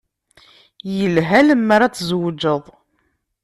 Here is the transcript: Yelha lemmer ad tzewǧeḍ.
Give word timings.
Yelha 0.97 1.39
lemmer 1.47 1.81
ad 1.83 1.93
tzewǧeḍ. 1.93 2.63